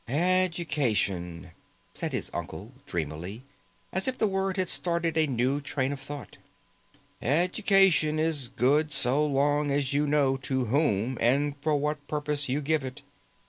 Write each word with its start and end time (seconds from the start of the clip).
"Education," 0.07 1.51
said 1.93 2.11
his 2.11 2.31
uncle 2.33 2.71
dreamily, 2.87 3.43
as 3.93 4.07
if 4.07 4.17
the 4.17 4.25
word 4.25 4.57
had 4.57 4.67
started 4.67 5.15
a 5.15 5.27
new 5.27 5.61
train 5.61 5.91
of 5.91 5.99
thought, 5.99 6.37
"education 7.21 8.17
is 8.17 8.47
good 8.47 8.91
so 8.91 9.23
long 9.23 9.69
as 9.69 9.93
you 9.93 10.07
know 10.07 10.37
to 10.37 10.65
whom 10.65 11.19
and 11.21 11.53
for 11.61 11.75
what 11.75 12.07
purpose 12.07 12.49
you 12.49 12.61
give 12.61 12.83
it. 12.83 13.03